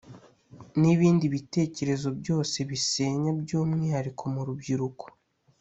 n 0.79 0.81
ibindi 0.93 1.25
bitekerezo 1.35 2.07
byose 2.19 2.57
bisenya 2.69 3.31
by 3.41 3.51
umwihariko 3.61 4.23
mu 4.33 4.41
rubyiruko 4.47 5.05